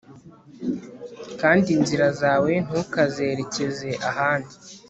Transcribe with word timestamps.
kandi 1.41 1.67
inzira 1.77 2.07
zawe 2.21 2.51
ntukazerekeze 2.65 3.89
ahandi 4.09 4.53